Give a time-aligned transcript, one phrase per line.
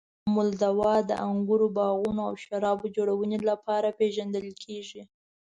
[0.33, 5.01] مولدوا د انګورو باغونو او شرابو جوړونې لپاره پېژندل کیږي.